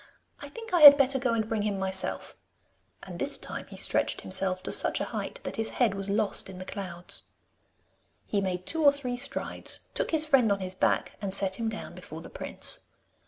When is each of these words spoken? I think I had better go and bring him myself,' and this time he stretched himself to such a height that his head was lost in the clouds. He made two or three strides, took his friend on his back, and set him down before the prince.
I 0.39 0.49
think 0.49 0.73
I 0.73 0.81
had 0.81 0.97
better 0.97 1.19
go 1.19 1.35
and 1.35 1.47
bring 1.47 1.61
him 1.61 1.77
myself,' 1.77 2.35
and 3.03 3.19
this 3.19 3.37
time 3.37 3.67
he 3.67 3.77
stretched 3.77 4.21
himself 4.21 4.63
to 4.63 4.71
such 4.71 4.99
a 4.99 5.03
height 5.13 5.39
that 5.43 5.57
his 5.57 5.69
head 5.77 5.93
was 5.93 6.09
lost 6.09 6.49
in 6.49 6.57
the 6.57 6.65
clouds. 6.65 7.21
He 8.25 8.41
made 8.41 8.65
two 8.65 8.83
or 8.83 8.91
three 8.91 9.15
strides, 9.15 9.81
took 9.93 10.09
his 10.09 10.25
friend 10.25 10.51
on 10.51 10.59
his 10.59 10.73
back, 10.73 11.11
and 11.21 11.31
set 11.31 11.57
him 11.57 11.69
down 11.69 11.93
before 11.93 12.21
the 12.21 12.31
prince. 12.31 12.79